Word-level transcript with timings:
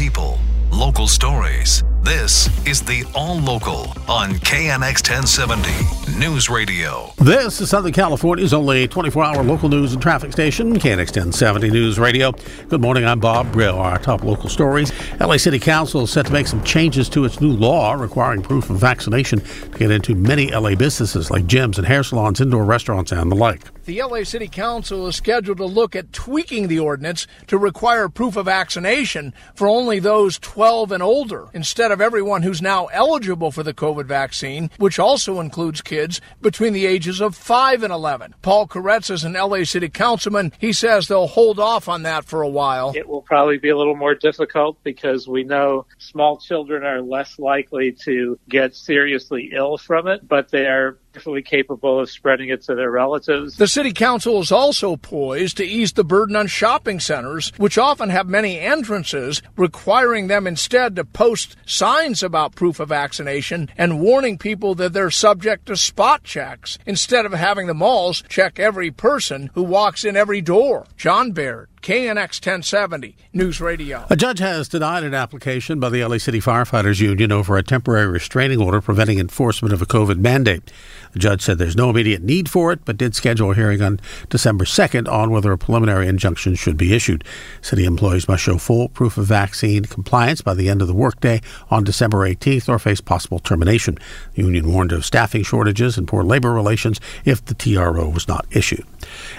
people, 0.00 0.38
local 0.72 1.06
stories. 1.06 1.84
This 2.00 2.48
is 2.66 2.80
the 2.80 3.04
All 3.14 3.38
Local 3.38 3.80
on 4.08 4.30
KNX 4.30 5.06
1070 5.06 6.18
News 6.18 6.48
Radio. 6.48 7.12
This 7.18 7.60
is 7.60 7.68
Southern 7.68 7.92
California's 7.92 8.54
only 8.54 8.88
24 8.88 9.22
hour 9.22 9.44
local 9.44 9.68
news 9.68 9.92
and 9.92 10.00
traffic 10.00 10.32
station, 10.32 10.72
KNX 10.72 11.08
1070 11.08 11.68
News 11.68 11.98
Radio. 11.98 12.32
Good 12.70 12.80
morning, 12.80 13.04
I'm 13.04 13.20
Bob 13.20 13.52
Brill. 13.52 13.78
Our 13.78 13.98
top 13.98 14.24
local 14.24 14.48
stories. 14.48 14.90
LA 15.20 15.36
City 15.36 15.58
Council 15.58 16.04
is 16.04 16.10
set 16.10 16.24
to 16.24 16.32
make 16.32 16.46
some 16.46 16.64
changes 16.64 17.10
to 17.10 17.26
its 17.26 17.42
new 17.42 17.52
law 17.52 17.92
requiring 17.92 18.40
proof 18.40 18.70
of 18.70 18.78
vaccination 18.78 19.40
to 19.40 19.78
get 19.78 19.90
into 19.90 20.14
many 20.14 20.50
LA 20.50 20.76
businesses 20.76 21.30
like 21.30 21.44
gyms 21.44 21.76
and 21.76 21.86
hair 21.86 22.02
salons, 22.02 22.40
indoor 22.40 22.64
restaurants, 22.64 23.12
and 23.12 23.30
the 23.30 23.36
like. 23.36 23.60
The 23.90 24.02
LA 24.02 24.22
City 24.22 24.46
Council 24.46 25.08
is 25.08 25.16
scheduled 25.16 25.58
to 25.58 25.64
look 25.64 25.96
at 25.96 26.12
tweaking 26.12 26.68
the 26.68 26.78
ordinance 26.78 27.26
to 27.48 27.58
require 27.58 28.08
proof 28.08 28.36
of 28.36 28.44
vaccination 28.44 29.34
for 29.56 29.66
only 29.66 29.98
those 29.98 30.38
12 30.38 30.92
and 30.92 31.02
older 31.02 31.48
instead 31.54 31.90
of 31.90 32.00
everyone 32.00 32.44
who's 32.44 32.62
now 32.62 32.86
eligible 32.86 33.50
for 33.50 33.64
the 33.64 33.74
COVID 33.74 34.06
vaccine, 34.06 34.70
which 34.76 35.00
also 35.00 35.40
includes 35.40 35.82
kids 35.82 36.20
between 36.40 36.72
the 36.72 36.86
ages 36.86 37.20
of 37.20 37.34
5 37.34 37.82
and 37.82 37.92
11. 37.92 38.36
Paul 38.42 38.68
Koretz 38.68 39.10
is 39.10 39.24
an 39.24 39.32
LA 39.32 39.64
City 39.64 39.88
councilman. 39.88 40.52
He 40.60 40.72
says 40.72 41.08
they'll 41.08 41.26
hold 41.26 41.58
off 41.58 41.88
on 41.88 42.04
that 42.04 42.24
for 42.24 42.42
a 42.42 42.48
while. 42.48 42.92
It 42.94 43.08
will 43.08 43.22
probably 43.22 43.58
be 43.58 43.70
a 43.70 43.76
little 43.76 43.96
more 43.96 44.14
difficult 44.14 44.78
because 44.84 45.26
we 45.26 45.42
know 45.42 45.84
small 45.98 46.38
children 46.38 46.84
are 46.84 47.02
less 47.02 47.40
likely 47.40 47.90
to 48.04 48.38
get 48.48 48.76
seriously 48.76 49.50
ill 49.52 49.78
from 49.78 50.06
it, 50.06 50.28
but 50.28 50.52
they 50.52 50.66
are 50.66 50.96
definitely 51.12 51.42
capable 51.42 52.00
of 52.00 52.10
spreading 52.10 52.50
it 52.50 52.62
to 52.62 52.74
their 52.74 52.90
relatives. 52.90 53.56
The 53.56 53.66
City 53.80 53.94
Council 53.94 54.38
is 54.40 54.52
also 54.52 54.94
poised 54.96 55.56
to 55.56 55.64
ease 55.64 55.94
the 55.94 56.04
burden 56.04 56.36
on 56.36 56.46
shopping 56.46 57.00
centers, 57.00 57.50
which 57.56 57.78
often 57.78 58.10
have 58.10 58.28
many 58.28 58.58
entrances, 58.60 59.40
requiring 59.56 60.26
them 60.26 60.46
instead 60.46 60.94
to 60.94 61.02
post 61.02 61.56
signs 61.64 62.22
about 62.22 62.54
proof 62.54 62.78
of 62.78 62.90
vaccination 62.90 63.70
and 63.78 63.98
warning 63.98 64.36
people 64.36 64.74
that 64.74 64.92
they're 64.92 65.10
subject 65.10 65.64
to 65.64 65.78
spot 65.78 66.22
checks 66.24 66.76
instead 66.84 67.24
of 67.24 67.32
having 67.32 67.68
the 67.68 67.72
malls 67.72 68.22
check 68.28 68.58
every 68.58 68.90
person 68.90 69.48
who 69.54 69.62
walks 69.62 70.04
in 70.04 70.14
every 70.14 70.42
door. 70.42 70.86
John 70.98 71.32
Baird. 71.32 71.70
KNX 71.82 72.44
1070 72.44 73.16
News 73.32 73.58
Radio. 73.58 74.04
A 74.10 74.16
judge 74.16 74.38
has 74.38 74.68
denied 74.68 75.02
an 75.02 75.14
application 75.14 75.80
by 75.80 75.88
the 75.88 76.04
LA 76.04 76.18
City 76.18 76.38
Firefighters 76.38 77.00
Union 77.00 77.32
over 77.32 77.56
a 77.56 77.62
temporary 77.62 78.06
restraining 78.06 78.60
order 78.60 78.82
preventing 78.82 79.18
enforcement 79.18 79.72
of 79.72 79.80
a 79.80 79.86
COVID 79.86 80.18
mandate. 80.18 80.70
The 81.12 81.18
judge 81.18 81.40
said 81.40 81.56
there's 81.56 81.76
no 81.76 81.88
immediate 81.88 82.22
need 82.22 82.50
for 82.50 82.70
it, 82.70 82.80
but 82.84 82.98
did 82.98 83.14
schedule 83.14 83.52
a 83.52 83.54
hearing 83.54 83.80
on 83.80 83.98
December 84.28 84.66
2nd 84.66 85.10
on 85.10 85.30
whether 85.30 85.52
a 85.52 85.58
preliminary 85.58 86.06
injunction 86.06 86.54
should 86.54 86.76
be 86.76 86.92
issued. 86.94 87.24
City 87.62 87.86
employees 87.86 88.28
must 88.28 88.42
show 88.42 88.58
full 88.58 88.90
proof 88.90 89.16
of 89.16 89.24
vaccine 89.24 89.86
compliance 89.86 90.42
by 90.42 90.52
the 90.52 90.68
end 90.68 90.82
of 90.82 90.88
the 90.88 90.94
workday 90.94 91.40
on 91.70 91.82
December 91.82 92.28
18th 92.28 92.68
or 92.68 92.78
face 92.78 93.00
possible 93.00 93.38
termination. 93.38 93.96
The 94.34 94.42
union 94.42 94.70
warned 94.70 94.92
of 94.92 95.06
staffing 95.06 95.44
shortages 95.44 95.96
and 95.96 96.06
poor 96.06 96.24
labor 96.24 96.52
relations 96.52 97.00
if 97.24 97.42
the 97.42 97.54
TRO 97.54 98.10
was 98.10 98.28
not 98.28 98.44
issued. 98.50 98.84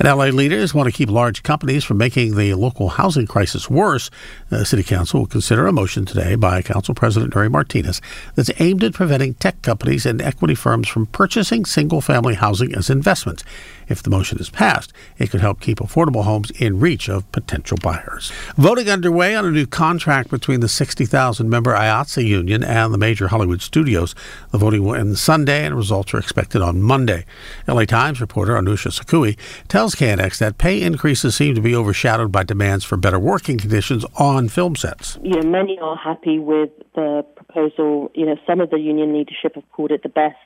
And 0.00 0.08
LA 0.08 0.26
leaders 0.26 0.74
want 0.74 0.88
to 0.88 0.92
keep 0.92 1.08
large 1.08 1.44
companies 1.44 1.84
from 1.84 1.98
making 1.98 2.23
the 2.32 2.54
local 2.54 2.90
housing 2.90 3.26
crisis 3.26 3.68
worse. 3.68 4.10
The 4.48 4.64
City 4.64 4.82
Council 4.82 5.20
will 5.20 5.26
consider 5.26 5.66
a 5.66 5.72
motion 5.72 6.04
today 6.04 6.34
by 6.34 6.62
Council 6.62 6.94
President 6.94 7.34
Nury 7.34 7.50
Martinez 7.50 8.00
that's 8.34 8.50
aimed 8.60 8.84
at 8.84 8.94
preventing 8.94 9.34
tech 9.34 9.60
companies 9.62 10.06
and 10.06 10.22
equity 10.22 10.54
firms 10.54 10.88
from 10.88 11.06
purchasing 11.06 11.64
single 11.64 12.00
family 12.00 12.34
housing 12.34 12.74
as 12.74 12.88
investments. 12.88 13.44
If 13.88 14.02
the 14.02 14.10
motion 14.10 14.38
is 14.38 14.48
passed, 14.48 14.92
it 15.18 15.30
could 15.30 15.40
help 15.40 15.60
keep 15.60 15.78
affordable 15.78 16.24
homes 16.24 16.50
in 16.52 16.80
reach 16.80 17.08
of 17.08 17.30
potential 17.32 17.76
buyers. 17.82 18.32
Voting 18.56 18.88
underway 18.88 19.34
on 19.34 19.44
a 19.44 19.50
new 19.50 19.66
contract 19.66 20.30
between 20.30 20.60
the 20.60 20.68
60,000 20.68 21.50
member 21.50 21.74
IATSE 21.74 22.26
union 22.26 22.64
and 22.64 22.94
the 22.94 22.98
major 22.98 23.28
Hollywood 23.28 23.60
studios. 23.60 24.14
The 24.52 24.58
voting 24.58 24.84
will 24.84 24.94
end 24.94 25.18
Sunday 25.18 25.66
and 25.66 25.74
results 25.74 26.14
are 26.14 26.18
expected 26.18 26.62
on 26.62 26.82
Monday. 26.82 27.26
LA 27.68 27.84
Times 27.84 28.20
reporter 28.20 28.54
Anousha 28.54 28.90
Sakoui 28.90 29.36
tells 29.68 29.94
KNX 29.94 30.38
that 30.38 30.58
pay 30.58 30.80
increases 30.82 31.34
seem 31.34 31.54
to 31.54 31.60
be 31.60 31.74
overshadowed 31.74 32.13
by 32.32 32.42
demands 32.42 32.84
for 32.84 32.96
better 32.96 33.18
working 33.18 33.58
conditions 33.58 34.04
on 34.16 34.48
film 34.48 34.76
sets. 34.76 35.18
You 35.22 35.40
know, 35.40 35.48
many 35.48 35.78
are 35.80 35.96
happy 35.96 36.38
with 36.38 36.70
the 36.94 37.24
proposal. 37.36 38.10
You 38.14 38.26
know, 38.26 38.36
some 38.46 38.60
of 38.60 38.70
the 38.70 38.78
union 38.78 39.12
leadership 39.12 39.54
have 39.54 39.70
called 39.72 39.90
it 39.90 40.02
the 40.02 40.08
best 40.08 40.36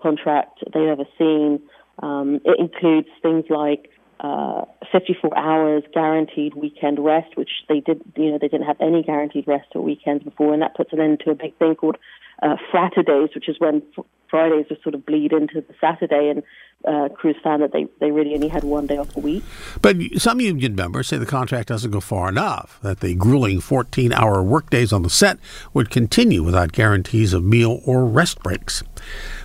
contract 0.00 0.60
they've 0.72 0.88
ever 0.88 1.04
seen. 1.18 1.60
Um, 2.02 2.40
it 2.44 2.58
includes 2.58 3.08
things 3.22 3.44
like 3.50 3.90
uh, 4.20 4.64
54 4.92 5.36
hours 5.36 5.82
guaranteed 5.94 6.54
weekend 6.54 6.98
rest, 6.98 7.36
which 7.36 7.50
they 7.68 7.80
did, 7.80 8.02
you 8.16 8.30
know, 8.30 8.38
they 8.40 8.48
didn't 8.48 8.66
have 8.66 8.80
any 8.80 9.02
guaranteed 9.02 9.46
rest 9.46 9.68
or 9.74 9.82
weekends 9.82 10.24
before, 10.24 10.52
and 10.52 10.62
that 10.62 10.76
puts 10.76 10.92
an 10.92 11.00
end 11.00 11.20
to 11.24 11.30
a 11.30 11.34
big 11.34 11.56
thing 11.58 11.74
called 11.74 11.96
uh, 12.42 12.56
Fraturdays, 12.70 13.30
which 13.34 13.48
is 13.48 13.56
when 13.58 13.82
f- 13.96 14.04
Fridays 14.28 14.66
would 14.70 14.82
sort 14.82 14.94
of 14.94 15.04
bleed 15.04 15.32
into 15.32 15.60
the 15.60 15.74
Saturday, 15.80 16.30
and 16.30 16.42
uh, 16.84 17.12
crews 17.14 17.36
found 17.42 17.62
that 17.62 17.72
they, 17.72 17.86
they 17.98 18.10
really 18.10 18.34
only 18.34 18.48
had 18.48 18.64
one 18.64 18.86
day 18.86 18.96
off 18.96 19.14
a 19.16 19.20
week. 19.20 19.42
But 19.82 19.96
some 20.16 20.40
union 20.40 20.74
members 20.74 21.08
say 21.08 21.18
the 21.18 21.26
contract 21.26 21.68
doesn't 21.68 21.90
go 21.90 22.00
far 22.00 22.28
enough, 22.28 22.78
that 22.82 23.00
the 23.00 23.14
grueling 23.14 23.60
14 23.60 24.12
hour 24.12 24.42
workdays 24.42 24.92
on 24.92 25.02
the 25.02 25.10
set 25.10 25.38
would 25.74 25.90
continue 25.90 26.42
without 26.42 26.72
guarantees 26.72 27.32
of 27.32 27.44
meal 27.44 27.80
or 27.84 28.06
rest 28.06 28.42
breaks. 28.42 28.82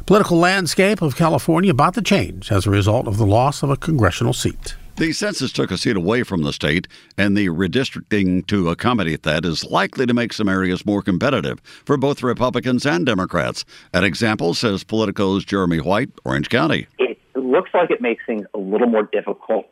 Political 0.05 0.37
landscape 0.37 1.01
of 1.01 1.15
California 1.15 1.71
about 1.71 1.95
to 1.95 2.01
change 2.01 2.51
as 2.51 2.65
a 2.65 2.71
result 2.71 3.07
of 3.07 3.17
the 3.17 3.25
loss 3.25 3.63
of 3.63 3.69
a 3.69 3.77
congressional 3.77 4.33
seat. 4.33 4.75
The 4.97 5.11
census 5.11 5.51
took 5.51 5.71
a 5.71 5.77
seat 5.77 5.97
away 5.97 6.23
from 6.23 6.43
the 6.43 6.53
state, 6.53 6.87
and 7.17 7.35
the 7.35 7.47
redistricting 7.47 8.47
to 8.47 8.69
accommodate 8.69 9.23
that 9.23 9.43
is 9.43 9.65
likely 9.65 10.05
to 10.05 10.13
make 10.13 10.31
some 10.31 10.47
areas 10.47 10.85
more 10.85 11.01
competitive 11.01 11.59
for 11.83 11.97
both 11.97 12.23
Republicans 12.23 12.85
and 12.85 13.05
Democrats. 13.05 13.65
An 13.93 14.05
example, 14.05 14.53
says 14.53 14.85
Politico's 14.85 15.43
Jeremy 15.43 15.81
White, 15.81 16.11
Orange 16.23 16.47
County. 16.47 16.87
It 16.97 17.19
looks 17.35 17.71
like 17.73 17.91
it 17.91 17.99
makes 17.99 18.25
things 18.25 18.45
a 18.53 18.57
little 18.57 18.87
more 18.87 19.03
difficult 19.11 19.65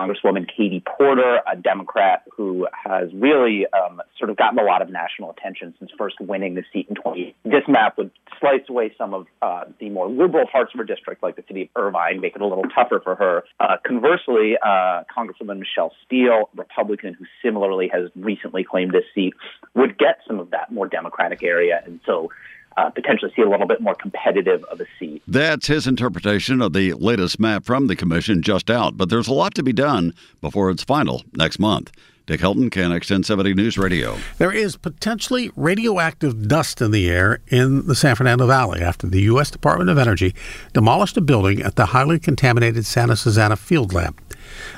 Congresswoman 0.00 0.48
Katie 0.48 0.82
Porter, 0.86 1.40
a 1.50 1.56
Democrat 1.56 2.22
who 2.36 2.66
has 2.72 3.10
really 3.12 3.66
um, 3.66 4.00
sort 4.18 4.30
of 4.30 4.36
gotten 4.36 4.58
a 4.58 4.62
lot 4.62 4.82
of 4.82 4.88
national 4.88 5.30
attention 5.30 5.74
since 5.78 5.90
first 5.98 6.16
winning 6.20 6.54
the 6.54 6.62
seat 6.72 6.86
in 6.88 6.94
20. 6.94 7.34
This 7.44 7.62
map 7.68 7.98
would 7.98 8.10
slice 8.38 8.62
away 8.68 8.94
some 8.96 9.12
of 9.12 9.26
uh, 9.42 9.64
the 9.78 9.90
more 9.90 10.08
liberal 10.08 10.46
parts 10.50 10.72
of 10.74 10.78
her 10.78 10.84
district, 10.84 11.22
like 11.22 11.36
the 11.36 11.44
city 11.46 11.62
of 11.62 11.68
Irvine, 11.76 12.20
make 12.20 12.34
it 12.34 12.40
a 12.40 12.46
little 12.46 12.64
tougher 12.74 13.00
for 13.02 13.14
her. 13.14 13.44
Uh, 13.58 13.76
conversely, 13.86 14.56
uh, 14.64 15.02
Congresswoman 15.14 15.58
Michelle 15.58 15.92
Steel, 16.06 16.48
Republican, 16.56 17.14
who 17.14 17.26
similarly 17.42 17.90
has 17.92 18.10
recently 18.16 18.64
claimed 18.64 18.92
this 18.92 19.04
seat, 19.14 19.34
would 19.74 19.98
get 19.98 20.20
some 20.26 20.40
of 20.40 20.50
that 20.50 20.72
more 20.72 20.86
Democratic 20.86 21.42
area, 21.42 21.82
and 21.84 22.00
so 22.06 22.30
uh, 22.80 22.90
potentially 22.90 23.32
see 23.34 23.42
a 23.42 23.48
little 23.48 23.66
bit 23.66 23.80
more 23.80 23.94
competitive 23.94 24.64
of 24.64 24.80
a 24.80 24.86
seat. 24.98 25.22
That's 25.26 25.66
his 25.66 25.86
interpretation 25.86 26.60
of 26.62 26.72
the 26.72 26.94
latest 26.94 27.38
map 27.38 27.64
from 27.64 27.86
the 27.86 27.96
commission 27.96 28.42
just 28.42 28.70
out, 28.70 28.96
but 28.96 29.10
there's 29.10 29.28
a 29.28 29.34
lot 29.34 29.54
to 29.56 29.62
be 29.62 29.72
done 29.72 30.14
before 30.40 30.70
it's 30.70 30.82
final 30.82 31.22
next 31.34 31.58
month. 31.58 31.90
Dick 32.30 32.42
Helton, 32.42 32.70
KNX 32.70 33.10
1070 33.10 33.54
News 33.54 33.76
Radio. 33.76 34.16
There 34.38 34.52
is 34.52 34.76
potentially 34.76 35.50
radioactive 35.56 36.46
dust 36.46 36.80
in 36.80 36.92
the 36.92 37.10
air 37.10 37.40
in 37.48 37.88
the 37.88 37.96
San 37.96 38.14
Fernando 38.14 38.46
Valley 38.46 38.80
after 38.80 39.08
the 39.08 39.22
U.S. 39.22 39.50
Department 39.50 39.90
of 39.90 39.98
Energy 39.98 40.32
demolished 40.72 41.16
a 41.16 41.20
building 41.20 41.60
at 41.60 41.74
the 41.74 41.86
highly 41.86 42.20
contaminated 42.20 42.86
Santa 42.86 43.16
Susana 43.16 43.56
Field 43.56 43.92
Lab. 43.92 44.16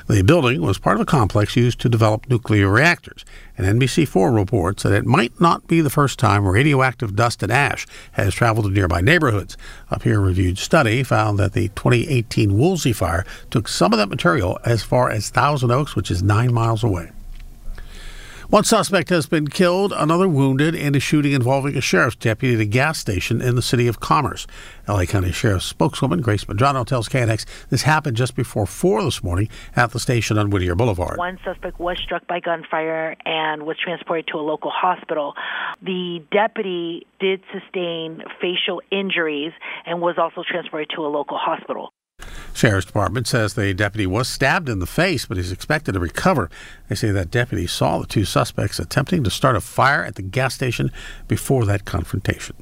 The 0.07 0.23
building 0.23 0.63
was 0.63 0.79
part 0.79 0.95
of 0.95 1.01
a 1.01 1.05
complex 1.05 1.55
used 1.55 1.79
to 1.81 1.89
develop 1.89 2.27
nuclear 2.27 2.69
reactors, 2.69 3.23
and 3.55 3.79
NBC4 3.79 4.33
reports 4.33 4.81
that 4.81 4.91
it 4.91 5.05
might 5.05 5.39
not 5.39 5.67
be 5.67 5.79
the 5.79 5.91
first 5.91 6.17
time 6.17 6.47
radioactive 6.47 7.15
dust 7.15 7.43
and 7.43 7.51
ash 7.51 7.85
has 8.13 8.33
traveled 8.33 8.65
to 8.65 8.71
nearby 8.71 8.99
neighborhoods. 8.99 9.57
A 9.91 9.99
peer 9.99 10.19
reviewed 10.19 10.57
study 10.57 11.03
found 11.03 11.37
that 11.37 11.53
the 11.53 11.67
2018 11.75 12.57
Woolsey 12.57 12.93
fire 12.93 13.27
took 13.51 13.67
some 13.67 13.93
of 13.93 13.99
that 13.99 14.09
material 14.09 14.57
as 14.65 14.81
far 14.81 15.11
as 15.11 15.29
Thousand 15.29 15.69
Oaks, 15.69 15.95
which 15.95 16.09
is 16.09 16.23
nine 16.23 16.51
miles 16.51 16.83
away. 16.83 17.11
One 18.53 18.63
suspect 18.63 19.09
has 19.09 19.25
been 19.25 19.47
killed, 19.47 19.93
another 19.93 20.27
wounded 20.27 20.75
in 20.75 20.93
a 20.93 20.99
shooting 20.99 21.31
involving 21.31 21.75
a 21.75 21.81
sheriff's 21.81 22.15
deputy 22.17 22.53
at 22.53 22.61
a 22.61 22.65
gas 22.65 22.99
station 22.99 23.41
in 23.41 23.55
the 23.55 23.63
city 23.63 23.87
of 23.87 23.99
Commerce. 23.99 24.45
LA 24.87 25.05
County 25.05 25.31
Sheriff's 25.31 25.65
spokeswoman 25.65 26.21
Grace 26.21 26.43
Madrano 26.43 26.85
tells 26.85 27.09
KNX 27.09 27.47
this 27.69 27.81
happened 27.81 28.15
just 28.15 28.35
before 28.35 28.67
4 28.67 29.05
this 29.05 29.23
morning 29.23 29.49
at 29.75 29.89
the 29.89 29.99
station 29.99 30.37
on 30.37 30.51
Whittier 30.51 30.75
Boulevard. 30.75 31.17
One 31.17 31.39
suspect 31.43 31.79
was 31.79 31.97
struck 31.97 32.27
by 32.27 32.41
gunfire 32.41 33.15
and 33.25 33.63
was 33.63 33.77
transported 33.83 34.27
to 34.27 34.37
a 34.37 34.45
local 34.45 34.69
hospital. 34.69 35.33
The 35.81 36.23
deputy 36.31 37.07
did 37.19 37.41
sustain 37.51 38.21
facial 38.39 38.83
injuries 38.91 39.53
and 39.87 39.99
was 39.99 40.19
also 40.19 40.43
transported 40.47 40.91
to 40.95 41.01
a 41.03 41.09
local 41.09 41.39
hospital. 41.39 41.91
Sheriff's 42.53 42.85
Department 42.85 43.27
says 43.27 43.53
the 43.53 43.73
deputy 43.73 44.05
was 44.05 44.27
stabbed 44.27 44.69
in 44.69 44.79
the 44.79 44.85
face, 44.85 45.25
but 45.25 45.37
he's 45.37 45.51
expected 45.51 45.93
to 45.93 45.99
recover. 45.99 46.49
They 46.87 46.95
say 46.95 47.11
that 47.11 47.31
deputy 47.31 47.67
saw 47.67 47.99
the 47.99 48.07
two 48.07 48.25
suspects 48.25 48.79
attempting 48.79 49.23
to 49.23 49.29
start 49.29 49.55
a 49.55 49.61
fire 49.61 50.03
at 50.03 50.15
the 50.15 50.21
gas 50.21 50.55
station 50.55 50.91
before 51.27 51.65
that 51.65 51.85
confrontation. 51.85 52.55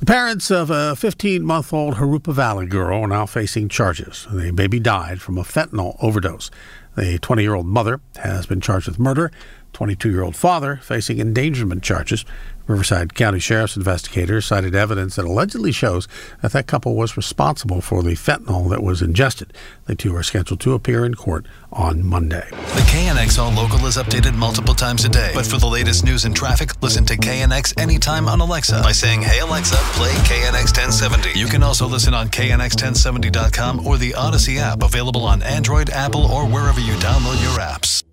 The 0.00 0.06
parents 0.06 0.50
of 0.50 0.70
a 0.70 0.94
15 0.94 1.42
month 1.42 1.72
old 1.72 1.94
Jurupa 1.94 2.32
Valley 2.32 2.66
girl 2.66 3.02
are 3.02 3.08
now 3.08 3.26
facing 3.26 3.68
charges. 3.68 4.28
The 4.30 4.52
baby 4.52 4.78
died 4.78 5.20
from 5.20 5.38
a 5.38 5.42
fentanyl 5.42 5.96
overdose. 6.00 6.50
The 6.96 7.18
20 7.18 7.42
year 7.42 7.54
old 7.54 7.66
mother 7.66 8.00
has 8.16 8.46
been 8.46 8.60
charged 8.60 8.86
with 8.86 8.98
murder. 8.98 9.32
22 9.72 10.10
year 10.10 10.22
old 10.22 10.36
father 10.36 10.76
facing 10.82 11.20
endangerment 11.20 11.82
charges. 11.82 12.24
Riverside 12.68 13.14
County 13.14 13.38
Sheriff's 13.38 13.76
investigators 13.76 14.44
cited 14.44 14.74
evidence 14.74 15.16
that 15.16 15.24
allegedly 15.24 15.72
shows 15.72 16.06
that 16.42 16.52
that 16.52 16.66
couple 16.66 16.94
was 16.94 17.16
responsible 17.16 17.80
for 17.80 18.02
the 18.02 18.10
fentanyl 18.10 18.68
that 18.68 18.82
was 18.82 19.00
ingested. 19.00 19.54
The 19.86 19.94
two 19.94 20.14
are 20.14 20.22
scheduled 20.22 20.60
to 20.60 20.74
appear 20.74 21.04
in 21.06 21.14
court 21.14 21.46
on 21.72 22.04
Monday. 22.04 22.46
The 22.50 22.84
KNX 22.90 23.38
All 23.38 23.52
Local 23.52 23.86
is 23.86 23.96
updated 23.96 24.34
multiple 24.34 24.74
times 24.74 25.06
a 25.06 25.08
day. 25.08 25.30
But 25.34 25.46
for 25.46 25.56
the 25.56 25.66
latest 25.66 26.04
news 26.04 26.26
and 26.26 26.36
traffic, 26.36 26.82
listen 26.82 27.06
to 27.06 27.16
KNX 27.16 27.80
anytime 27.80 28.28
on 28.28 28.40
Alexa 28.40 28.82
by 28.82 28.92
saying, 28.92 29.22
Hey 29.22 29.40
Alexa, 29.40 29.76
play 29.94 30.12
KNX 30.12 30.76
1070. 30.76 31.38
You 31.38 31.46
can 31.46 31.62
also 31.62 31.86
listen 31.86 32.12
on 32.12 32.28
KNX1070.com 32.28 33.86
or 33.86 33.96
the 33.96 34.10
Audacy 34.12 34.58
app 34.58 34.82
available 34.82 35.24
on 35.24 35.42
Android, 35.42 35.88
Apple, 35.88 36.26
or 36.26 36.46
wherever 36.46 36.80
you 36.80 36.92
download 36.94 37.42
your 37.42 37.58
apps. 37.58 38.07